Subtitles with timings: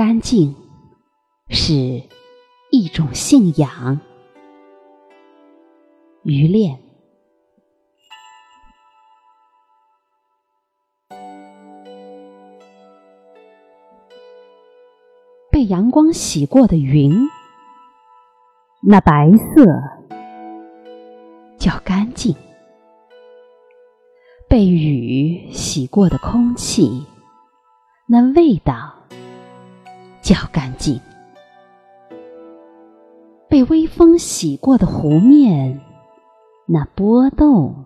[0.00, 0.54] 干净
[1.50, 1.74] 是
[2.70, 4.00] 一种信仰。
[6.22, 6.80] 余恋，
[15.50, 17.12] 被阳光洗过的云，
[18.82, 19.66] 那白色
[21.58, 22.34] 叫干净；
[24.48, 27.04] 被雨洗过的空气，
[28.06, 28.96] 那味道。
[30.30, 31.00] 叫干净，
[33.48, 35.80] 被微风洗过的湖面，
[36.66, 37.84] 那波动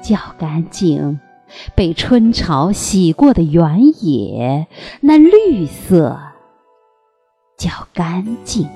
[0.00, 1.18] 叫干净；
[1.74, 4.66] 被春潮洗过的原野，
[5.02, 6.18] 那绿色
[7.58, 8.66] 叫干净；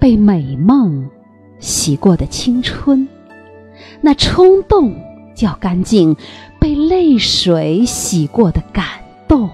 [0.00, 1.08] 被美梦
[1.60, 3.06] 洗过的青春，
[4.00, 4.92] 那冲动
[5.36, 6.16] 叫干净。
[6.88, 9.50] 泪水洗过的感动，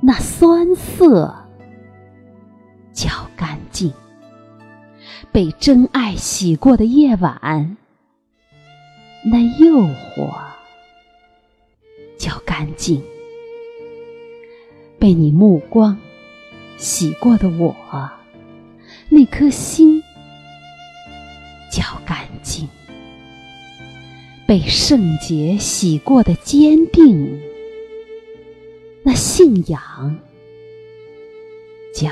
[0.00, 1.32] 那酸涩
[2.92, 3.92] 叫干净；
[5.30, 7.76] 被真爱洗过的夜晚，
[9.30, 10.34] 那诱惑
[12.18, 13.00] 叫干净；
[14.98, 15.96] 被你目光
[16.78, 17.76] 洗过的我，
[19.08, 20.02] 那颗心
[24.48, 27.38] 被圣洁洗过的坚定，
[29.02, 30.18] 那信仰
[31.92, 32.08] 叫。